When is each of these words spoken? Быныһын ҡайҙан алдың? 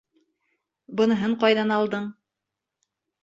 Быныһын 1.01 1.35
ҡайҙан 1.45 1.73
алдың? 1.77 2.09